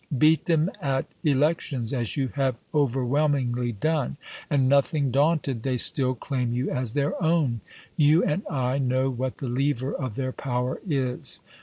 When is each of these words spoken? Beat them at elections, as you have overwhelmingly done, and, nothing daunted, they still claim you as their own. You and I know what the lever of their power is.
Beat 0.17 0.45
them 0.45 0.71
at 0.81 1.05
elections, 1.23 1.93
as 1.93 2.17
you 2.17 2.29
have 2.29 2.55
overwhelmingly 2.73 3.71
done, 3.71 4.17
and, 4.49 4.67
nothing 4.67 5.11
daunted, 5.11 5.61
they 5.61 5.77
still 5.77 6.15
claim 6.15 6.53
you 6.53 6.71
as 6.71 6.93
their 6.93 7.21
own. 7.21 7.61
You 7.97 8.23
and 8.23 8.41
I 8.49 8.79
know 8.79 9.11
what 9.11 9.37
the 9.37 9.47
lever 9.47 9.93
of 9.93 10.15
their 10.15 10.31
power 10.31 10.81
is. 10.87 11.39